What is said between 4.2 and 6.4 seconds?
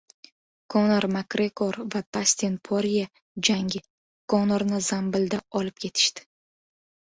Konorni zambilda olib ketishdi